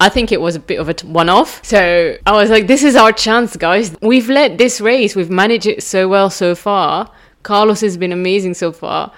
I 0.00 0.08
think 0.08 0.32
it 0.32 0.40
was 0.40 0.56
a 0.56 0.60
bit 0.60 0.80
of 0.80 0.88
a 0.88 0.94
one-off. 1.06 1.64
So 1.64 2.16
I 2.26 2.32
was 2.32 2.50
like, 2.50 2.66
this 2.66 2.82
is 2.82 2.96
our 2.96 3.12
chance, 3.12 3.56
guys. 3.56 3.96
We've 4.00 4.28
led 4.28 4.58
this 4.58 4.80
race. 4.80 5.14
We've 5.14 5.30
managed 5.30 5.66
it 5.66 5.82
so 5.82 6.08
well 6.08 6.30
so 6.30 6.54
far. 6.54 7.10
Carlos 7.42 7.80
has 7.82 7.96
been 7.96 8.12
amazing 8.12 8.54
so 8.54 8.72
far. 8.72 9.12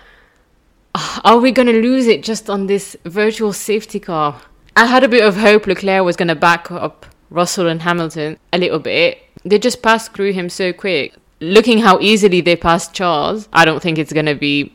Ah, 0.95 1.21
are 1.25 1.39
we 1.39 1.53
going 1.53 1.69
to 1.69 1.81
lose 1.81 2.07
it 2.07 2.23
just 2.23 2.49
on 2.49 2.67
this 2.67 2.97
virtual 3.05 3.53
safety 3.53 3.99
car? 3.99 4.41
I 4.77 4.87
had 4.87 5.05
a 5.05 5.09
bit 5.09 5.25
of 5.25 5.37
hope 5.37 5.67
Leclerc 5.67 6.05
was 6.05 6.17
going 6.17 6.29
to 6.29 6.35
back 6.35 6.71
up 6.71 7.07
Russell 7.31 7.69
and 7.69 7.83
Hamilton 7.83 8.39
a 8.53 8.59
little 8.59 8.79
bit. 8.79 9.23
They 9.45 9.59
just 9.59 9.83
passed 9.83 10.13
through 10.13 10.33
him 10.33 10.49
so 10.49 10.73
quick 10.73 11.15
looking 11.41 11.79
how 11.79 11.99
easily 12.01 12.41
they 12.41 12.57
passed 12.57 12.95
Charles, 12.95 13.49
I 13.53 13.65
don't 13.65 13.83
think 13.83 13.99
it's 13.99 14.13
going 14.13 14.27
to 14.27 14.35
be 14.35 14.73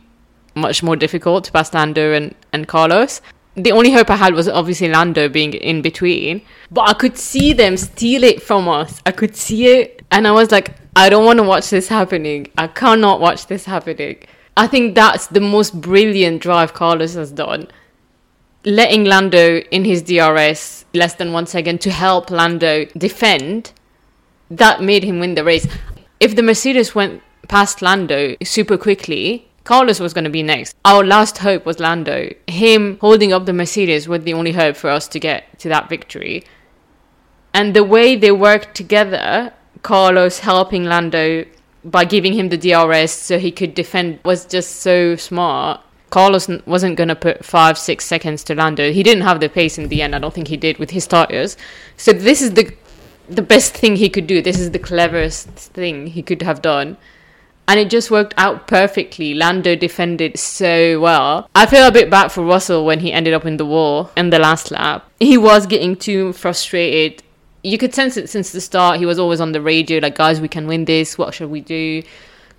much 0.55 0.83
more 0.83 0.95
difficult 0.95 1.43
to 1.45 1.51
pass 1.51 1.73
Lando 1.73 2.13
and, 2.13 2.35
and 2.53 2.67
Carlos. 2.67 3.21
The 3.55 3.71
only 3.71 3.91
hope 3.91 4.09
I 4.09 4.15
had 4.15 4.33
was 4.33 4.47
obviously 4.47 4.89
Lando 4.89 5.27
being 5.27 5.53
in 5.53 5.81
between, 5.81 6.41
but 6.71 6.87
I 6.89 6.93
could 6.93 7.17
see 7.17 7.53
them 7.53 7.77
steal 7.77 8.23
it 8.23 8.41
from 8.41 8.67
us. 8.69 9.01
I 9.05 9.11
could 9.11 9.35
see 9.35 9.67
it, 9.67 10.03
and 10.11 10.27
I 10.27 10.31
was 10.31 10.51
like, 10.51 10.75
I 10.95 11.09
don't 11.09 11.25
want 11.25 11.37
to 11.37 11.43
watch 11.43 11.69
this 11.69 11.87
happening. 11.87 12.47
I 12.57 12.67
cannot 12.67 13.19
watch 13.19 13.47
this 13.47 13.65
happening. 13.65 14.17
I 14.55 14.67
think 14.67 14.95
that's 14.95 15.27
the 15.27 15.39
most 15.39 15.79
brilliant 15.79 16.41
drive 16.41 16.73
Carlos 16.73 17.15
has 17.15 17.31
done. 17.31 17.67
Letting 18.65 19.05
Lando 19.05 19.59
in 19.71 19.85
his 19.85 20.01
DRS 20.01 20.85
less 20.93 21.15
than 21.15 21.31
one 21.31 21.45
second 21.45 21.81
to 21.81 21.91
help 21.91 22.29
Lando 22.29 22.85
defend, 22.97 23.71
that 24.51 24.81
made 24.81 25.03
him 25.03 25.19
win 25.19 25.35
the 25.35 25.43
race 25.43 25.67
if 26.19 26.35
the 26.35 26.43
Mercedes 26.43 26.93
went 26.93 27.21
past 27.47 27.81
Lando 27.81 28.35
super 28.43 28.77
quickly, 28.77 29.49
Carlos 29.63 29.99
was 29.99 30.13
going 30.13 30.23
to 30.23 30.29
be 30.29 30.43
next. 30.43 30.75
Our 30.83 31.03
last 31.03 31.39
hope 31.39 31.65
was 31.65 31.79
Lando. 31.79 32.33
Him 32.47 32.97
holding 32.99 33.33
up 33.33 33.45
the 33.45 33.53
Mercedes 33.53 34.07
was 34.07 34.23
the 34.23 34.33
only 34.33 34.51
hope 34.51 34.75
for 34.75 34.89
us 34.89 35.07
to 35.09 35.19
get 35.19 35.59
to 35.59 35.69
that 35.69 35.89
victory. 35.89 36.43
And 37.53 37.75
the 37.75 37.83
way 37.83 38.15
they 38.15 38.31
worked 38.31 38.75
together, 38.75 39.53
Carlos 39.81 40.39
helping 40.39 40.85
Lando 40.85 41.45
by 41.83 42.03
giving 42.03 42.33
him 42.33 42.49
the 42.49 42.57
DRS 42.57 43.11
so 43.11 43.39
he 43.39 43.51
could 43.51 43.73
defend, 43.73 44.19
was 44.25 44.45
just 44.45 44.77
so 44.77 45.15
smart. 45.15 45.81
Carlos 46.09 46.49
wasn't 46.65 46.97
going 46.97 47.07
to 47.07 47.15
put 47.15 47.45
five, 47.45 47.77
six 47.77 48.05
seconds 48.05 48.43
to 48.45 48.55
Lando. 48.55 48.91
He 48.91 49.03
didn't 49.03 49.23
have 49.23 49.39
the 49.39 49.49
pace 49.49 49.77
in 49.77 49.87
the 49.89 50.01
end. 50.01 50.15
I 50.15 50.19
don't 50.19 50.33
think 50.33 50.47
he 50.47 50.57
did 50.57 50.77
with 50.77 50.89
his 50.89 51.07
tires. 51.07 51.55
So 51.95 52.11
this 52.11 52.41
is 52.41 52.53
the 52.53 52.73
the 53.29 53.41
best 53.41 53.75
thing 53.75 53.95
he 53.95 54.09
could 54.09 54.27
do. 54.27 54.41
This 54.41 54.59
is 54.59 54.71
the 54.71 54.79
cleverest 54.79 55.47
thing 55.49 56.07
he 56.07 56.21
could 56.21 56.41
have 56.41 56.61
done. 56.61 56.97
And 57.67 57.79
it 57.79 57.91
just 57.91 58.09
worked 58.09 58.33
out 58.35 58.67
perfectly. 58.67 59.35
Lando 59.35 59.75
defended 59.75 60.39
so 60.39 60.99
well. 60.99 61.47
I 61.53 61.67
feel 61.67 61.85
a 61.85 61.91
bit 61.91 62.09
bad 62.09 62.29
for 62.31 62.43
Russell 62.43 62.83
when 62.83 63.01
he 63.01 63.13
ended 63.13 63.35
up 63.35 63.45
in 63.45 63.57
the 63.57 63.65
wall 63.65 64.09
in 64.17 64.31
the 64.31 64.39
last 64.39 64.71
lap. 64.71 65.07
He 65.19 65.37
was 65.37 65.67
getting 65.67 65.95
too 65.95 66.33
frustrated. 66.33 67.21
You 67.63 67.77
could 67.77 67.93
sense 67.93 68.17
it 68.17 68.27
since 68.27 68.51
the 68.51 68.61
start. 68.61 68.99
He 68.99 69.05
was 69.05 69.19
always 69.19 69.39
on 69.39 69.51
the 69.51 69.61
radio, 69.61 69.99
like, 69.99 70.15
guys, 70.15 70.41
we 70.41 70.47
can 70.47 70.65
win 70.65 70.85
this. 70.85 71.17
What 71.17 71.35
should 71.35 71.51
we 71.51 71.61
do? 71.61 72.01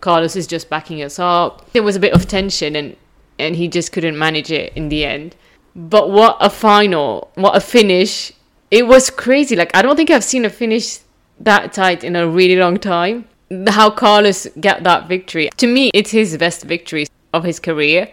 Carlos 0.00 0.36
is 0.36 0.46
just 0.46 0.70
backing 0.70 1.02
us 1.02 1.18
up. 1.18 1.70
There 1.72 1.82
was 1.82 1.96
a 1.96 2.00
bit 2.00 2.12
of 2.12 2.28
tension, 2.28 2.76
and 2.76 2.96
and 3.38 3.56
he 3.56 3.68
just 3.68 3.90
couldn't 3.92 4.18
manage 4.18 4.52
it 4.52 4.72
in 4.76 4.90
the 4.90 5.04
end. 5.04 5.34
But 5.74 6.10
what 6.10 6.36
a 6.40 6.50
final, 6.50 7.30
what 7.34 7.56
a 7.56 7.60
finish. 7.60 8.32
It 8.70 8.86
was 8.86 9.10
crazy. 9.10 9.56
Like, 9.56 9.74
I 9.74 9.82
don't 9.82 9.96
think 9.96 10.10
I've 10.10 10.24
seen 10.24 10.44
a 10.44 10.50
finish 10.50 11.00
that 11.40 11.72
tight 11.72 12.04
in 12.04 12.16
a 12.16 12.28
really 12.28 12.56
long 12.56 12.78
time. 12.78 13.26
How 13.68 13.90
Carlos 13.90 14.46
got 14.60 14.84
that 14.84 15.08
victory. 15.08 15.50
To 15.56 15.66
me, 15.66 15.90
it's 15.92 16.12
his 16.12 16.36
best 16.36 16.62
victory 16.64 17.06
of 17.32 17.44
his 17.44 17.58
career. 17.58 18.12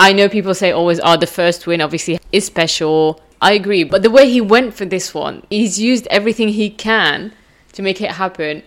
I 0.00 0.12
know 0.12 0.28
people 0.28 0.54
say 0.54 0.72
always, 0.72 0.98
oh, 1.02 1.16
the 1.16 1.28
first 1.28 1.66
win 1.66 1.80
obviously 1.80 2.18
is 2.32 2.44
special. 2.44 3.22
I 3.40 3.52
agree. 3.52 3.84
But 3.84 4.02
the 4.02 4.10
way 4.10 4.28
he 4.28 4.40
went 4.40 4.74
for 4.74 4.84
this 4.84 5.14
one, 5.14 5.44
he's 5.48 5.78
used 5.78 6.08
everything 6.08 6.48
he 6.48 6.70
can 6.70 7.32
to 7.74 7.82
make 7.82 8.00
it 8.00 8.12
happen, 8.12 8.64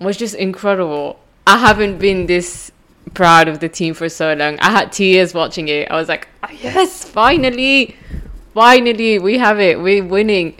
was 0.00 0.16
just 0.16 0.34
incredible. 0.36 1.18
I 1.46 1.58
haven't 1.58 1.98
been 1.98 2.26
this 2.26 2.70
proud 3.14 3.48
of 3.48 3.58
the 3.58 3.68
team 3.68 3.94
for 3.94 4.08
so 4.08 4.32
long. 4.34 4.60
I 4.60 4.70
had 4.70 4.92
tears 4.92 5.34
watching 5.34 5.66
it. 5.68 5.90
I 5.90 5.96
was 5.96 6.08
like, 6.08 6.28
oh, 6.44 6.50
yes, 6.52 7.04
finally, 7.04 7.96
finally, 8.54 9.18
we 9.18 9.38
have 9.38 9.60
it. 9.60 9.80
We're 9.80 10.04
winning. 10.04 10.56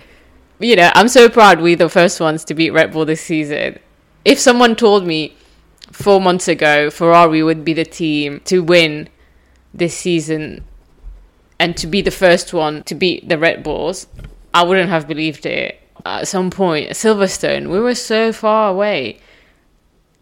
You 0.59 0.77
know, 0.77 0.91
I'm 0.95 1.09
so 1.09 1.29
proud 1.29 1.61
we're 1.61 1.77
the 1.77 1.89
first 1.89 2.21
ones 2.21 2.45
to 2.45 2.55
beat 2.55 2.71
Red 2.71 2.93
Bull 2.93 3.05
this 3.05 3.23
season. 3.23 3.79
If 4.25 4.39
someone 4.39 4.77
told 4.77 5.07
me 5.07 5.37
four 5.91 6.21
months 6.21 6.47
ago 6.49 6.91
Ferrari 6.91 7.43
would 7.43 7.65
be 7.65 7.73
the 7.73 7.85
team 7.85 8.41
to 8.45 8.63
win 8.63 9.09
this 9.73 9.97
season 9.97 10.65
and 11.59 11.77
to 11.77 11.87
be 11.87 12.03
the 12.03 12.11
first 12.11 12.53
one 12.53 12.83
to 12.85 12.95
beat 12.95 13.29
the 13.29 13.39
Red 13.39 13.63
Bulls, 13.63 14.07
I 14.53 14.63
wouldn't 14.63 14.91
have 14.91 15.09
believed 15.09 15.47
it. 15.47 15.81
At 16.05 16.29
some 16.29 16.51
point, 16.51 16.91
Silverstone, 16.91 17.71
we 17.71 17.79
were 17.79 17.95
so 17.95 18.33
far 18.33 18.71
away 18.71 19.21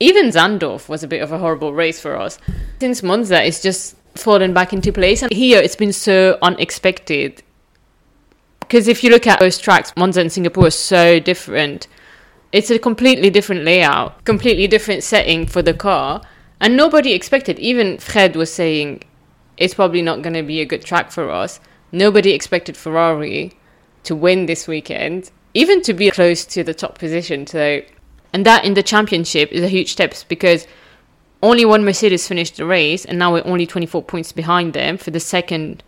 even 0.00 0.28
Zandvoort 0.28 0.88
was 0.88 1.02
a 1.02 1.08
bit 1.08 1.22
of 1.22 1.32
a 1.32 1.38
horrible 1.38 1.74
race 1.74 2.00
for 2.00 2.16
us. 2.16 2.38
Since 2.80 3.02
Monza, 3.02 3.44
it's 3.44 3.60
just 3.60 3.96
fallen 4.14 4.54
back 4.54 4.72
into 4.72 4.92
place. 4.92 5.22
And 5.22 5.32
here, 5.32 5.60
it's 5.60 5.76
been 5.76 5.92
so 5.92 6.38
unexpected. 6.40 7.42
Because 8.68 8.86
if 8.86 9.02
you 9.02 9.08
look 9.08 9.26
at 9.26 9.40
those 9.40 9.56
tracks, 9.56 9.94
Monza 9.96 10.20
and 10.20 10.30
Singapore 10.30 10.66
are 10.66 10.70
so 10.70 11.18
different. 11.18 11.88
It's 12.52 12.70
a 12.70 12.78
completely 12.78 13.30
different 13.30 13.64
layout, 13.64 14.22
completely 14.26 14.66
different 14.66 15.02
setting 15.02 15.46
for 15.46 15.62
the 15.62 15.72
car. 15.72 16.20
And 16.60 16.76
nobody 16.76 17.14
expected, 17.14 17.58
even 17.58 17.96
Fred 17.96 18.36
was 18.36 18.52
saying, 18.52 19.04
it's 19.56 19.72
probably 19.72 20.02
not 20.02 20.20
going 20.20 20.34
to 20.34 20.42
be 20.42 20.60
a 20.60 20.66
good 20.66 20.84
track 20.84 21.10
for 21.10 21.30
us. 21.30 21.60
Nobody 21.92 22.32
expected 22.32 22.76
Ferrari 22.76 23.52
to 24.04 24.14
win 24.14 24.44
this 24.44 24.68
weekend, 24.68 25.30
even 25.54 25.80
to 25.82 25.94
be 25.94 26.10
close 26.10 26.44
to 26.44 26.62
the 26.62 26.74
top 26.74 26.98
position. 26.98 27.46
So 27.46 27.80
and 28.34 28.44
that 28.44 28.66
in 28.66 28.74
the 28.74 28.82
championship 28.82 29.50
is 29.50 29.62
a 29.62 29.68
huge 29.68 29.92
step 29.92 30.14
because 30.28 30.66
only 31.42 31.64
one 31.64 31.84
Mercedes 31.84 32.28
finished 32.28 32.56
the 32.56 32.66
race, 32.66 33.04
and 33.04 33.18
now 33.18 33.32
we're 33.32 33.46
only 33.46 33.66
24 33.66 34.02
points 34.02 34.32
behind 34.32 34.72
them 34.72 34.98
for 34.98 35.10
the 35.10 35.20
second 35.20 35.82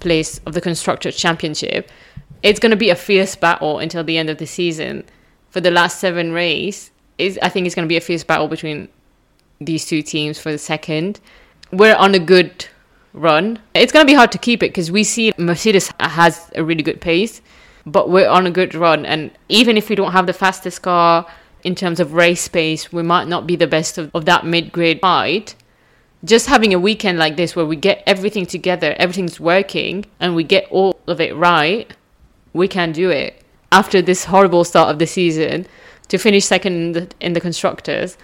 place 0.00 0.40
of 0.46 0.54
the 0.54 0.60
Constructors' 0.60 1.16
Championship. 1.16 1.90
It's 2.42 2.60
going 2.60 2.70
to 2.70 2.76
be 2.76 2.90
a 2.90 2.96
fierce 2.96 3.36
battle 3.36 3.78
until 3.78 4.04
the 4.04 4.18
end 4.18 4.30
of 4.30 4.38
the 4.38 4.46
season. 4.46 5.04
For 5.50 5.60
the 5.60 5.70
last 5.70 6.00
seven 6.00 6.32
race, 6.32 6.90
is 7.16 7.38
I 7.42 7.48
think 7.48 7.66
it's 7.66 7.74
going 7.74 7.86
to 7.86 7.92
be 7.92 7.96
a 7.96 8.00
fierce 8.00 8.24
battle 8.24 8.48
between 8.48 8.88
these 9.60 9.86
two 9.86 10.02
teams 10.02 10.38
for 10.38 10.50
the 10.50 10.58
second. 10.58 11.20
We're 11.70 11.96
on 11.96 12.14
a 12.14 12.18
good 12.18 12.66
run. 13.12 13.60
It's 13.72 13.92
going 13.92 14.04
to 14.04 14.10
be 14.10 14.16
hard 14.16 14.32
to 14.32 14.38
keep 14.38 14.62
it 14.62 14.70
because 14.70 14.90
we 14.90 15.04
see 15.04 15.32
Mercedes 15.38 15.92
has 16.00 16.50
a 16.54 16.64
really 16.64 16.82
good 16.82 17.00
pace, 17.00 17.40
but 17.86 18.10
we're 18.10 18.28
on 18.28 18.46
a 18.46 18.50
good 18.50 18.74
run. 18.74 19.06
And 19.06 19.30
even 19.48 19.76
if 19.76 19.88
we 19.88 19.94
don't 19.94 20.12
have 20.12 20.26
the 20.26 20.32
fastest 20.32 20.82
car, 20.82 21.26
in 21.64 21.74
terms 21.74 21.98
of 21.98 22.12
race 22.12 22.46
pace, 22.46 22.92
we 22.92 23.02
might 23.02 23.26
not 23.26 23.46
be 23.46 23.56
the 23.56 23.66
best 23.66 23.96
of, 23.98 24.10
of 24.14 24.26
that 24.26 24.44
mid 24.44 24.70
grid 24.70 25.00
fight. 25.00 25.56
Just 26.24 26.46
having 26.46 26.72
a 26.72 26.78
weekend 26.78 27.18
like 27.18 27.36
this 27.36 27.54
where 27.54 27.66
we 27.66 27.76
get 27.76 28.02
everything 28.06 28.46
together, 28.46 28.94
everything's 28.98 29.38
working, 29.38 30.06
and 30.20 30.34
we 30.34 30.44
get 30.44 30.66
all 30.70 30.98
of 31.06 31.20
it 31.20 31.36
right, 31.36 31.92
we 32.52 32.66
can 32.66 32.92
do 32.92 33.10
it. 33.10 33.42
After 33.70 34.00
this 34.00 34.24
horrible 34.24 34.64
start 34.64 34.90
of 34.90 34.98
the 34.98 35.06
season, 35.06 35.66
to 36.08 36.18
finish 36.18 36.44
second 36.44 36.72
in 36.74 36.92
the, 36.92 37.10
in 37.20 37.32
the 37.32 37.40
constructors, 37.40 38.16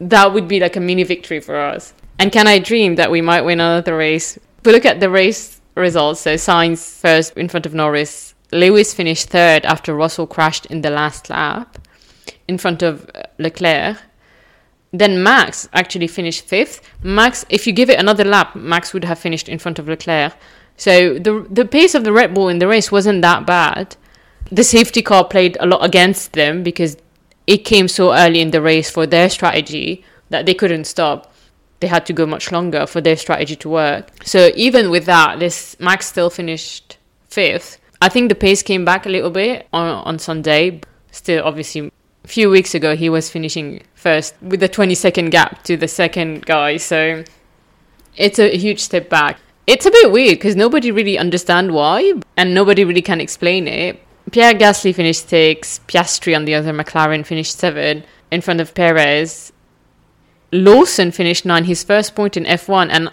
that 0.00 0.32
would 0.32 0.46
be 0.46 0.60
like 0.60 0.76
a 0.76 0.80
mini 0.80 1.02
victory 1.02 1.40
for 1.40 1.56
us. 1.56 1.94
And 2.18 2.30
can 2.30 2.46
I 2.46 2.58
dream 2.58 2.96
that 2.96 3.10
we 3.10 3.20
might 3.20 3.42
win 3.42 3.60
another 3.60 3.96
race? 3.96 4.36
If 4.36 4.66
we 4.66 4.72
look 4.72 4.84
at 4.84 5.00
the 5.00 5.10
race 5.10 5.60
results, 5.74 6.20
so 6.20 6.34
Sainz 6.34 7.00
first 7.00 7.36
in 7.36 7.48
front 7.48 7.66
of 7.66 7.74
Norris, 7.74 8.34
Lewis 8.52 8.92
finished 8.92 9.30
third 9.30 9.64
after 9.64 9.94
Russell 9.94 10.26
crashed 10.26 10.66
in 10.66 10.82
the 10.82 10.90
last 10.90 11.30
lap 11.30 11.78
in 12.46 12.58
front 12.58 12.82
of 12.82 13.10
uh, 13.14 13.22
Leclerc. 13.38 13.96
Then 14.92 15.22
Max 15.22 15.68
actually 15.72 16.06
finished 16.06 16.44
fifth. 16.44 16.82
Max, 17.02 17.46
if 17.48 17.66
you 17.66 17.72
give 17.72 17.88
it 17.88 17.98
another 17.98 18.24
lap, 18.24 18.54
Max 18.54 18.92
would 18.92 19.04
have 19.04 19.18
finished 19.18 19.48
in 19.48 19.58
front 19.58 19.78
of 19.78 19.88
Leclerc. 19.88 20.34
So 20.76 21.18
the 21.18 21.46
the 21.50 21.64
pace 21.64 21.94
of 21.94 22.04
the 22.04 22.12
Red 22.12 22.34
Bull 22.34 22.48
in 22.48 22.58
the 22.58 22.68
race 22.68 22.92
wasn't 22.92 23.22
that 23.22 23.46
bad. 23.46 23.96
The 24.50 24.64
safety 24.64 25.00
car 25.00 25.24
played 25.24 25.56
a 25.60 25.66
lot 25.66 25.84
against 25.84 26.32
them 26.32 26.62
because 26.62 26.96
it 27.46 27.58
came 27.64 27.88
so 27.88 28.12
early 28.12 28.40
in 28.40 28.50
the 28.50 28.60
race 28.60 28.90
for 28.90 29.06
their 29.06 29.30
strategy 29.30 30.04
that 30.28 30.44
they 30.44 30.54
couldn't 30.54 30.84
stop. 30.84 31.32
They 31.80 31.86
had 31.88 32.06
to 32.06 32.12
go 32.12 32.26
much 32.26 32.52
longer 32.52 32.86
for 32.86 33.00
their 33.00 33.16
strategy 33.16 33.56
to 33.56 33.68
work. 33.68 34.24
So 34.24 34.50
even 34.54 34.90
with 34.90 35.06
that, 35.06 35.40
this 35.40 35.76
Max 35.80 36.06
still 36.06 36.30
finished 36.30 36.98
fifth. 37.28 37.78
I 38.00 38.08
think 38.08 38.28
the 38.28 38.34
pace 38.34 38.62
came 38.62 38.84
back 38.84 39.06
a 39.06 39.08
little 39.08 39.30
bit 39.30 39.68
on 39.72 39.88
on 40.04 40.18
Sunday. 40.18 40.80
Still, 41.10 41.44
obviously, 41.44 41.90
a 42.24 42.28
few 42.28 42.48
weeks 42.50 42.74
ago 42.74 42.94
he 42.96 43.08
was 43.08 43.30
finishing 43.30 43.82
first 43.94 44.34
with 44.42 44.62
a 44.62 44.68
20 44.68 44.94
second 44.94 45.30
gap 45.30 45.62
to 45.64 45.76
the 45.76 45.88
second 45.88 46.46
guy 46.46 46.76
so 46.76 47.24
it's 48.16 48.38
a 48.38 48.56
huge 48.56 48.80
step 48.80 49.08
back. 49.08 49.38
It's 49.66 49.86
a 49.86 49.90
bit 49.90 50.12
weird 50.12 50.38
because 50.38 50.56
nobody 50.56 50.90
really 50.90 51.18
understand 51.18 51.72
why 51.72 52.14
and 52.36 52.54
nobody 52.54 52.84
really 52.84 53.02
can 53.02 53.20
explain 53.20 53.66
it. 53.66 54.02
Pierre 54.30 54.54
gasly 54.54 54.94
finished 54.94 55.28
sixth 55.28 55.86
piastri 55.86 56.36
on 56.36 56.44
the 56.44 56.54
other 56.54 56.72
mclaren 56.72 57.24
finished 57.24 57.58
seven 57.58 58.04
in 58.30 58.40
front 58.40 58.60
of 58.60 58.74
perez. 58.74 59.52
Lawson 60.52 61.10
finished 61.10 61.44
nine 61.46 61.64
his 61.64 61.82
first 61.82 62.14
point 62.14 62.36
in 62.36 62.44
f1 62.44 62.90
and 62.90 63.10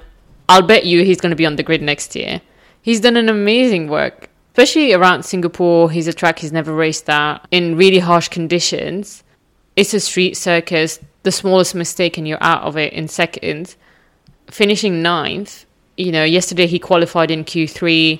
i'll 0.50 0.62
bet 0.62 0.86
you 0.86 1.04
he's 1.04 1.22
going 1.22 1.30
to 1.30 1.36
be 1.36 1.46
on 1.46 1.56
the 1.56 1.64
grid 1.64 1.82
next 1.82 2.16
year. 2.16 2.42
He's 2.82 3.00
done 3.00 3.18
an 3.18 3.30
amazing 3.30 3.88
work 3.88 4.29
especially 4.60 4.92
around 4.92 5.24
Singapore. 5.24 5.90
He's 5.90 6.10
a 6.10 6.12
track 6.12 6.40
he's 6.40 6.52
never 6.52 6.74
raced 6.74 7.06
that 7.06 7.48
in 7.50 7.78
really 7.78 8.00
harsh 8.00 8.28
conditions. 8.28 9.24
It's 9.78 9.94
a 9.94 10.02
street 10.02 10.36
circuit. 10.36 11.00
The 11.24 11.32
smallest 11.32 11.76
mistake 11.76 12.18
and 12.18 12.28
you're 12.28 12.44
out 12.44 12.64
of 12.64 12.76
it 12.76 12.92
in 12.92 13.08
seconds. 13.08 13.78
Finishing 14.48 15.02
ninth, 15.02 15.66
you 15.96 16.12
know, 16.12 16.26
yesterday 16.26 16.68
he 16.68 16.78
qualified 16.78 17.32
in 17.32 17.46
Q3. 17.46 18.20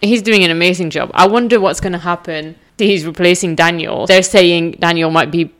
He's 0.00 0.22
doing 0.22 0.44
an 0.44 0.52
amazing 0.52 0.90
job. 0.90 1.10
I 1.12 1.26
wonder 1.26 1.58
what's 1.58 1.80
going 1.80 1.92
to 1.92 1.98
happen. 1.98 2.54
He's 2.78 3.04
replacing 3.04 3.56
Daniel. 3.56 4.06
They're 4.06 4.22
saying 4.22 4.76
Daniel 4.78 5.10
might 5.10 5.32
be 5.32 5.52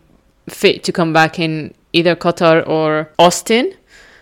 fit 0.49 0.85
to 0.85 0.93
come 0.93 1.13
back 1.13 1.41
in 1.41 1.75
either 1.93 2.15
Qatar 2.15 2.65
or 2.69 3.11
Austin. 3.19 3.75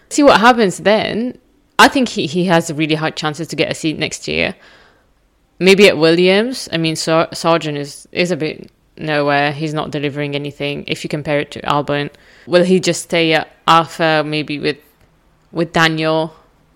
See 0.08 0.22
what 0.22 0.40
happens 0.40 0.78
then. 0.78 1.36
I 1.78 1.88
think 1.88 2.08
he, 2.08 2.26
he 2.26 2.46
has 2.46 2.72
really 2.72 2.94
high 2.94 3.10
chances 3.10 3.46
to 3.48 3.56
get 3.56 3.70
a 3.70 3.74
seat 3.74 3.98
next 3.98 4.26
year 4.26 4.54
maybe 5.58 5.88
at 5.88 5.98
Williams, 5.98 6.68
I 6.72 6.76
mean, 6.76 6.96
Sar- 6.96 7.28
Sargeant 7.28 7.76
is 7.76 8.08
is 8.12 8.30
a 8.30 8.36
bit 8.36 8.70
nowhere. 8.96 9.52
He's 9.52 9.74
not 9.74 9.90
delivering 9.90 10.34
anything. 10.34 10.84
If 10.86 11.04
you 11.04 11.08
compare 11.08 11.40
it 11.40 11.50
to 11.52 11.60
Albon, 11.62 12.10
will 12.46 12.64
he 12.64 12.80
just 12.80 13.02
stay 13.02 13.32
at 13.34 13.48
Alpha 13.66 14.22
maybe 14.26 14.58
with 14.58 14.78
with 15.52 15.72
Daniel 15.72 16.34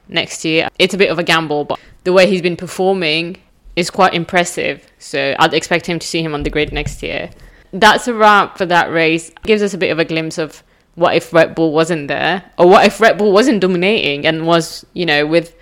next 0.08 0.44
year? 0.44 0.68
It's 0.78 0.94
a 0.94 0.98
bit 0.98 1.10
of 1.10 1.18
a 1.18 1.24
gamble, 1.24 1.64
but 1.64 1.78
the 2.04 2.12
way 2.12 2.28
he's 2.28 2.42
been 2.42 2.56
performing 2.56 3.36
is 3.76 3.90
quite 3.90 4.14
impressive. 4.14 4.86
So 4.98 5.34
I'd 5.38 5.54
expect 5.54 5.86
him 5.86 5.98
to 5.98 6.06
see 6.06 6.22
him 6.22 6.34
on 6.34 6.42
the 6.42 6.50
grid 6.50 6.72
next 6.72 7.02
year. 7.02 7.30
That's 7.72 8.08
a 8.08 8.14
wrap 8.14 8.58
for 8.58 8.66
that 8.66 8.90
race. 8.90 9.30
Gives 9.44 9.62
us 9.62 9.74
a 9.74 9.78
bit 9.78 9.90
of 9.90 9.98
a 9.98 10.04
glimpse 10.04 10.38
of 10.38 10.62
what 10.96 11.14
if 11.14 11.32
Red 11.32 11.54
Bull 11.54 11.72
wasn't 11.72 12.08
there, 12.08 12.44
or 12.58 12.68
what 12.68 12.84
if 12.84 13.00
Red 13.00 13.16
Bull 13.16 13.32
wasn't 13.32 13.60
dominating 13.60 14.26
and 14.26 14.46
was, 14.46 14.84
you 14.92 15.06
know, 15.06 15.24
with 15.26 15.54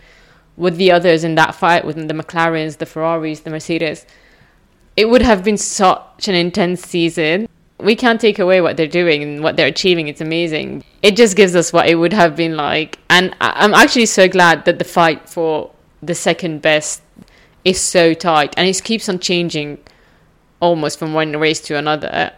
with 0.59 0.77
the 0.77 0.91
others 0.91 1.23
in 1.25 1.37
that 1.37 1.55
fight, 1.55 1.85
with 1.85 1.97
the 1.97 2.15
McLarens, 2.15 2.79
the 2.79 2.85
Ferraris, 2.85 3.41
the 3.41 3.51
Mercedes. 3.51 4.05
It 4.97 5.09
would 5.09 5.23
have 5.23 5.45
been 5.45 5.57
such 5.57 6.27
an 6.27 6.35
intense 6.35 6.83
season. 6.83 7.49
We 7.79 7.95
can't 7.95 8.21
take 8.21 8.41
away 8.41 8.61
what 8.61 8.77
they're 8.77 8.89
doing 8.89 9.23
and 9.23 9.43
what 9.43 9.57
they're 9.57 9.69
achieving. 9.69 10.09
It's 10.09 10.21
amazing. 10.21 10.83
It 11.01 11.17
just 11.17 11.37
gives 11.37 11.55
us 11.55 11.73
what 11.73 11.89
it 11.89 11.95
would 11.95 12.13
have 12.13 12.35
been 12.35 12.57
like. 12.57 12.99
And 13.09 13.37
I'm 13.41 13.73
actually 13.73 14.07
so 14.07 14.29
glad 14.29 14.65
that 14.65 14.81
the 14.81 14.85
fight 14.85 15.29
for 15.29 15.71
the 16.03 16.17
second 16.17 16.61
best 16.61 17.03
is 17.65 17.81
so 17.81 18.13
tight 18.13 18.53
and 18.57 18.69
it 18.69 18.83
keeps 18.83 19.09
on 19.09 19.21
changing 19.21 19.79
almost 20.59 20.99
from 20.99 21.15
one 21.15 21.37
race 21.37 21.61
to 21.63 21.77
another. 21.77 22.33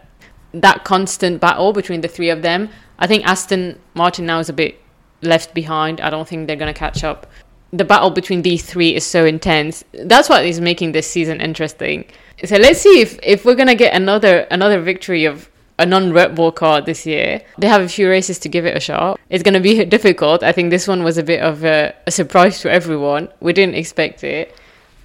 That 0.53 0.85
constant 0.85 1.41
battle 1.41 1.73
between 1.73 2.03
the 2.03 2.09
three 2.09 2.29
of 2.29 2.43
them. 2.43 2.69
I 2.99 3.07
think 3.07 3.27
Aston 3.27 3.81
Martin 3.95 4.27
now 4.27 4.41
is 4.41 4.51
a 4.51 4.53
bit 4.53 4.79
left 5.23 5.55
behind. 5.55 6.03
I 6.03 6.11
don't 6.11 6.29
think 6.29 6.47
they're 6.47 6.57
going 6.57 6.73
to 6.73 6.79
catch 6.79 7.03
up 7.03 7.27
the 7.73 7.85
battle 7.85 8.11
between 8.11 8.43
these 8.43 8.65
three 8.65 8.95
is 8.95 9.05
so 9.05 9.25
intense. 9.25 9.85
That's 9.93 10.29
what 10.29 10.45
is 10.45 10.61
making 10.61 10.93
this 10.93 11.07
season 11.07 11.41
interesting. 11.41 12.05
So 12.45 12.57
let's 12.57 12.81
see 12.81 13.01
if, 13.01 13.19
if 13.23 13.45
we're 13.45 13.55
gonna 13.55 13.75
get 13.75 13.95
another 13.95 14.41
another 14.51 14.81
victory 14.81 15.25
of 15.25 15.49
a 15.79 15.87
non 15.87 16.13
Red 16.13 16.35
Bull 16.35 16.53
car 16.53 16.81
this 16.81 17.07
year. 17.07 17.43
They 17.59 17.69
have 17.69 17.83
a 17.83 17.89
few 17.89 18.09
races 18.09 18.39
to 18.41 18.49
give 18.49 18.67
it 18.67 18.77
a 18.77 18.81
shot. 18.81 19.21
It's 19.29 19.43
gonna 19.43 19.61
be 19.61 19.85
difficult. 19.97 20.43
I 20.43 20.53
think 20.53 20.71
this 20.71 20.89
one 20.89 21.05
was 21.05 21.17
a 21.17 21.23
bit 21.23 21.41
of 21.41 21.65
a, 21.65 21.95
a 22.07 22.11
surprise 22.11 22.61
to 22.61 22.71
everyone. 22.71 23.29
We 23.41 23.53
didn't 23.53 23.77
expect 23.77 24.25
it. 24.25 24.55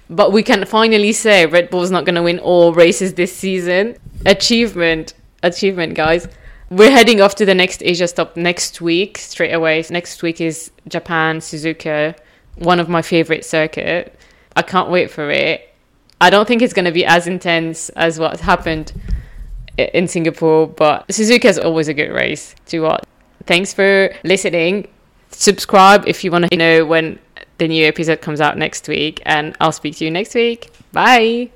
But 0.08 0.32
we 0.32 0.42
can 0.42 0.64
finally 0.66 1.12
say 1.12 1.46
Red 1.46 1.70
Bull's 1.70 1.90
not 1.90 2.04
gonna 2.04 2.22
win 2.22 2.38
all 2.40 2.72
races 2.72 3.14
this 3.14 3.34
season. 3.34 3.96
Achievement. 4.24 5.14
Achievement, 5.42 5.94
guys. 5.94 6.26
We're 6.68 6.90
heading 6.90 7.20
off 7.20 7.36
to 7.36 7.46
the 7.46 7.54
next 7.54 7.80
Asia 7.84 8.08
stop 8.08 8.36
next 8.36 8.80
week, 8.80 9.18
straight 9.18 9.52
away. 9.52 9.84
Next 9.88 10.20
week 10.22 10.40
is 10.40 10.72
Japan, 10.88 11.38
Suzuka 11.38 12.16
one 12.56 12.80
of 12.80 12.88
my 12.88 13.02
favorite 13.02 13.44
circuit. 13.44 14.18
I 14.54 14.62
can't 14.62 14.90
wait 14.90 15.10
for 15.10 15.30
it. 15.30 15.74
I 16.20 16.30
don't 16.30 16.48
think 16.48 16.62
it's 16.62 16.72
going 16.72 16.86
to 16.86 16.92
be 16.92 17.04
as 17.04 17.26
intense 17.26 17.90
as 17.90 18.18
what 18.18 18.40
happened 18.40 18.92
in 19.76 20.08
Singapore, 20.08 20.66
but 20.66 21.06
Suzuka 21.08 21.44
is 21.44 21.58
always 21.58 21.88
a 21.88 21.94
good 21.94 22.10
race 22.10 22.54
to 22.66 22.80
watch. 22.80 23.04
Thanks 23.44 23.74
for 23.74 24.10
listening. 24.24 24.88
Subscribe 25.30 26.06
if 26.06 26.24
you 26.24 26.30
want 26.30 26.50
to 26.50 26.56
know 26.56 26.86
when 26.86 27.18
the 27.58 27.68
new 27.68 27.86
episode 27.86 28.20
comes 28.22 28.40
out 28.40 28.56
next 28.56 28.88
week, 28.88 29.20
and 29.26 29.56
I'll 29.60 29.72
speak 29.72 29.96
to 29.96 30.04
you 30.04 30.10
next 30.10 30.34
week. 30.34 30.70
Bye. 30.92 31.44